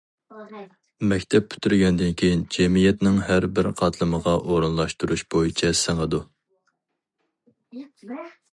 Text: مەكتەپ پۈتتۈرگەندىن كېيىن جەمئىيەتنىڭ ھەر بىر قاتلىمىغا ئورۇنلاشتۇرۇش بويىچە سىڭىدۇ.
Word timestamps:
مەكتەپ 1.09 1.51
پۈتتۈرگەندىن 1.53 2.15
كېيىن 2.21 2.41
جەمئىيەتنىڭ 2.55 3.19
ھەر 3.29 3.47
بىر 3.59 3.69
قاتلىمىغا 3.83 4.35
ئورۇنلاشتۇرۇش 4.39 5.25
بويىچە 5.35 5.71
سىڭىدۇ. 5.83 6.25